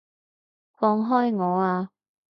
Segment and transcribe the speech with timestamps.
[0.71, 1.91] 放開我啊！